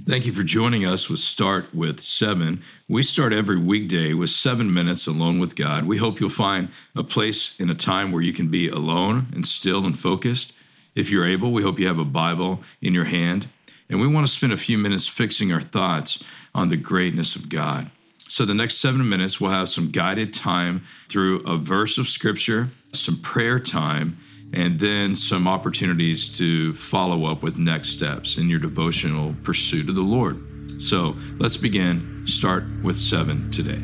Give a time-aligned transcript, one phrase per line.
[0.00, 2.62] Thank you for joining us with Start with Seven.
[2.88, 5.84] We start every weekday with seven minutes alone with God.
[5.84, 9.46] We hope you'll find a place in a time where you can be alone and
[9.46, 10.54] still and focused.
[10.94, 13.48] If you're able, we hope you have a Bible in your hand.
[13.90, 16.24] And we want to spend a few minutes fixing our thoughts
[16.54, 17.90] on the greatness of God.
[18.26, 22.70] So, the next seven minutes, we'll have some guided time through a verse of Scripture,
[22.92, 24.16] some prayer time,
[24.52, 29.94] and then some opportunities to follow up with next steps in your devotional pursuit of
[29.94, 30.40] the Lord.
[30.80, 32.24] So let's begin.
[32.26, 33.82] Start with seven today.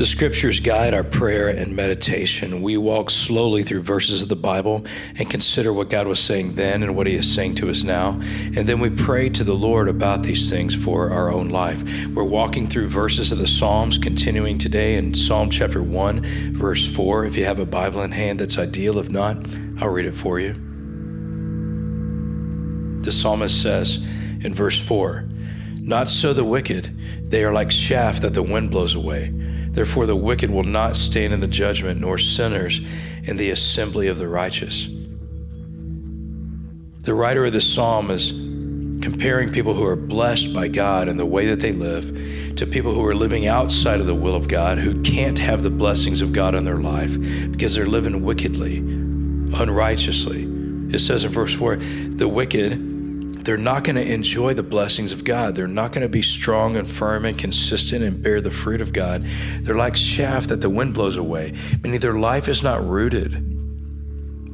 [0.00, 2.62] The scriptures guide our prayer and meditation.
[2.62, 4.86] We walk slowly through verses of the Bible
[5.16, 8.12] and consider what God was saying then and what He is saying to us now.
[8.56, 12.06] And then we pray to the Lord about these things for our own life.
[12.06, 17.26] We're walking through verses of the Psalms, continuing today in Psalm chapter 1, verse 4.
[17.26, 18.98] If you have a Bible in hand, that's ideal.
[18.98, 19.36] If not,
[19.82, 20.54] I'll read it for you.
[23.02, 25.28] The psalmist says in verse 4
[25.82, 29.34] Not so the wicked, they are like chaff that the wind blows away.
[29.72, 32.80] Therefore, the wicked will not stand in the judgment, nor sinners
[33.24, 34.88] in the assembly of the righteous.
[37.02, 38.30] The writer of this psalm is
[39.00, 42.92] comparing people who are blessed by God and the way that they live to people
[42.92, 46.32] who are living outside of the will of God, who can't have the blessings of
[46.32, 50.42] God in their life because they're living wickedly, unrighteously.
[50.92, 52.89] It says in verse 4 the wicked
[53.44, 55.54] they're not going to enjoy the blessings of God.
[55.54, 58.92] They're not going to be strong and firm and consistent and bear the fruit of
[58.92, 59.24] God.
[59.60, 63.46] They're like chaff that the wind blows away, meaning their life is not rooted.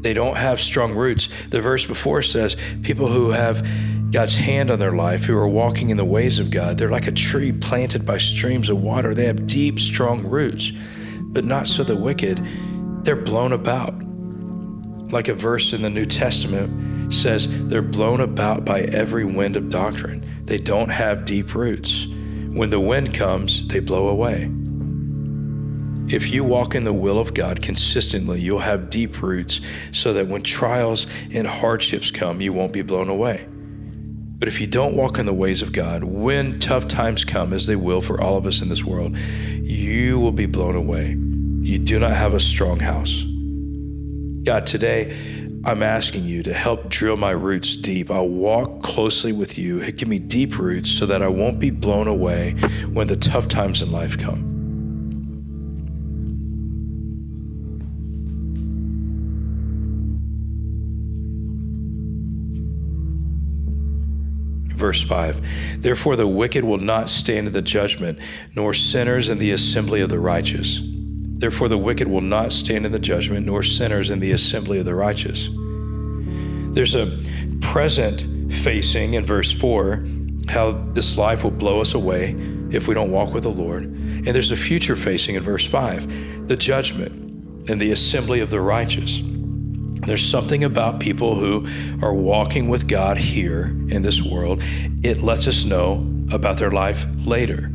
[0.03, 1.29] They don't have strong roots.
[1.51, 3.67] The verse before says people who have
[4.13, 7.09] God's hand on their life, who are walking in the ways of God, they're like
[7.09, 9.15] a tree planted by streams of water.
[9.15, 10.71] They have deep, strong roots,
[11.21, 12.41] but not so the wicked.
[13.03, 13.95] They're blown about.
[15.13, 19.71] Like a verse in the New Testament says they're blown about by every wind of
[19.71, 20.45] doctrine.
[20.45, 22.07] They don't have deep roots.
[22.07, 24.51] When the wind comes, they blow away.
[26.09, 29.61] If you walk in the will of God consistently, you'll have deep roots
[29.93, 33.47] so that when trials and hardships come, you won't be blown away.
[34.39, 37.67] But if you don't walk in the ways of God, when tough times come, as
[37.67, 41.17] they will for all of us in this world, you will be blown away.
[41.63, 43.25] You do not have a strong house.
[44.45, 45.36] God, today,
[45.67, 48.09] I'm asking you to help drill my roots deep.
[48.09, 49.91] I'll walk closely with you.
[49.91, 52.53] Give me deep roots so that I won't be blown away
[52.93, 54.45] when the tough times in life come.
[64.77, 68.21] Verse 5 Therefore, the wicked will not stand in the judgment,
[68.55, 70.81] nor sinners in the assembly of the righteous.
[71.39, 74.87] Therefore, the wicked will not stand in the judgment, nor sinners in the assembly of
[74.87, 75.51] the righteous.
[76.75, 77.19] There's a
[77.61, 80.05] present facing in verse 4,
[80.49, 82.35] how this life will blow us away
[82.71, 83.85] if we don't walk with the Lord.
[83.85, 88.61] And there's a future facing in verse 5, the judgment and the assembly of the
[88.61, 89.21] righteous.
[90.07, 91.67] There's something about people who
[92.05, 94.63] are walking with God here in this world.
[95.03, 97.71] It lets us know about their life later.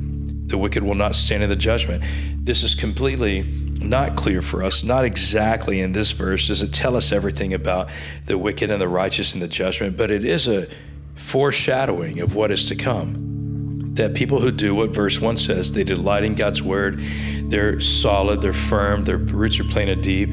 [0.51, 2.03] The wicked will not stand in the judgment.
[2.35, 3.43] This is completely
[3.79, 4.83] not clear for us.
[4.83, 7.89] Not exactly in this verse does it tell us everything about
[8.25, 10.67] the wicked and the righteous and the judgment, but it is a
[11.15, 13.93] foreshadowing of what is to come.
[13.93, 16.99] That people who do what verse 1 says, they delight in God's word,
[17.43, 20.29] they're solid, they're firm, their roots are planted deep,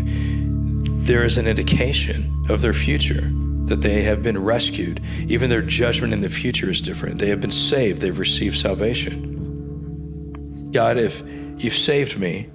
[1.07, 3.31] there is an indication of their future
[3.67, 5.01] that they have been rescued.
[5.29, 7.19] Even their judgment in the future is different.
[7.19, 9.38] They have been saved, they've received salvation.
[10.73, 11.23] God, if
[11.57, 12.51] you've saved me,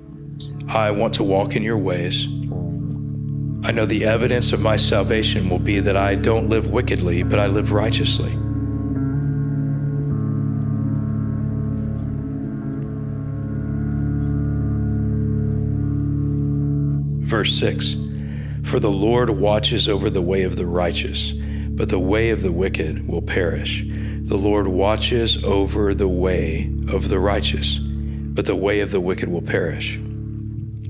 [0.68, 2.28] I want to walk in your ways.
[3.66, 7.40] I know the evidence of my salvation will be that I don't live wickedly, but
[7.40, 8.32] I live righteously.
[17.26, 17.96] Verse 6
[18.64, 21.32] For the Lord watches over the way of the righteous,
[21.70, 23.84] but the way of the wicked will perish.
[23.86, 27.80] The Lord watches over the way of the righteous
[28.34, 30.00] but the way of the wicked will perish.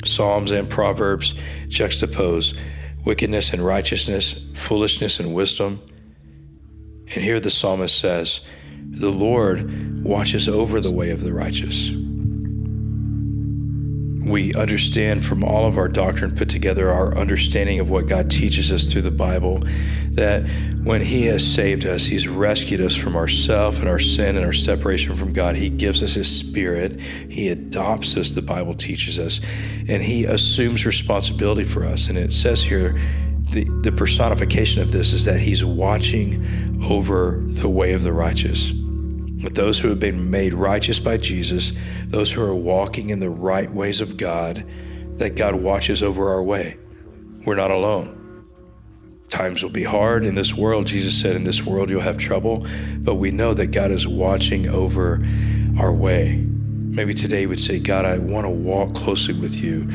[0.06, 1.36] Psalms and Proverbs
[1.68, 2.58] juxtapose
[3.06, 5.82] wickedness and righteousness, foolishness and wisdom.
[7.14, 8.42] And here the psalmist says,
[8.90, 11.92] The Lord watches over the way of the righteous
[14.24, 18.72] we understand from all of our doctrine put together, our understanding of what God teaches
[18.72, 19.64] us through the Bible,
[20.12, 20.44] that
[20.84, 24.54] when He has saved us, He's rescued us from ourself and our sin and our
[24.54, 25.56] separation from God.
[25.56, 27.00] He gives us His Spirit.
[27.00, 29.40] He adopts us, the Bible teaches us,
[29.88, 32.10] and He assumes responsibility for us.
[32.10, 33.00] And it says here,
[33.52, 38.74] the, the personification of this is that he's watching over the way of the righteous.
[39.44, 41.74] But those who have been made righteous by Jesus,
[42.08, 44.66] those who are walking in the right ways of God,
[45.18, 46.78] that God watches over our way.
[47.46, 48.22] We're not alone.
[49.30, 50.88] Times will be hard in this world.
[50.88, 52.66] Jesus said, In this world you'll have trouble,
[53.00, 55.22] but we know that God is watching over
[55.78, 56.36] our way.
[56.36, 59.90] Maybe today would say, God, I want to walk closely with you.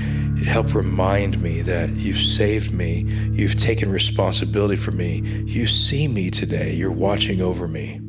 [0.44, 3.02] Help remind me that you've saved me.
[3.32, 5.20] You've taken responsibility for me.
[5.46, 6.74] You see me today.
[6.74, 8.00] You're watching over me.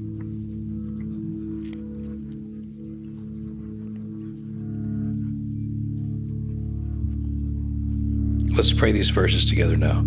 [8.55, 10.05] Let's pray these verses together now.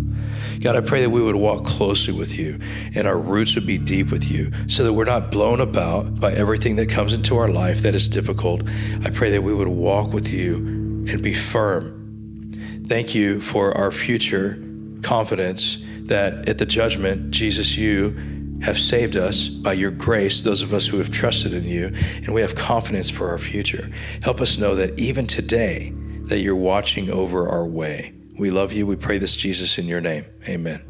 [0.59, 2.59] God, I pray that we would walk closely with you
[2.95, 6.31] and our roots would be deep with you so that we're not blown about by
[6.33, 8.63] everything that comes into our life that is difficult.
[9.03, 12.85] I pray that we would walk with you and be firm.
[12.87, 14.61] Thank you for our future
[15.01, 18.15] confidence that at the judgment, Jesus, you
[18.61, 21.87] have saved us by your grace, those of us who have trusted in you,
[22.17, 23.91] and we have confidence for our future.
[24.21, 25.91] Help us know that even today,
[26.25, 28.13] that you're watching over our way.
[28.37, 28.87] We love you.
[28.87, 30.25] We pray this, Jesus, in your name.
[30.47, 30.81] Amen.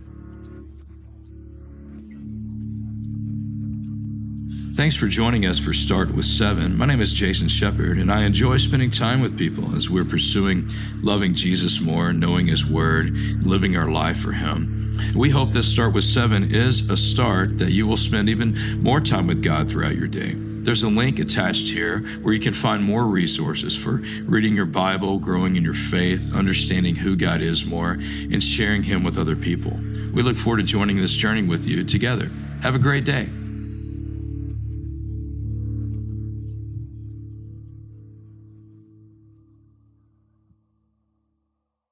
[4.75, 6.75] Thanks for joining us for Start with Seven.
[6.75, 10.67] My name is Jason Shepperd, and I enjoy spending time with people as we're pursuing
[11.03, 14.97] loving Jesus more, knowing His Word, living our life for Him.
[15.15, 18.99] We hope this Start with Seven is a start that you will spend even more
[18.99, 20.35] time with God throughout your day.
[20.63, 25.19] There's a link attached here where you can find more resources for reading your Bible,
[25.19, 29.77] growing in your faith, understanding who God is more, and sharing Him with other people.
[30.13, 32.31] We look forward to joining this journey with you together.
[32.61, 33.29] Have a great day.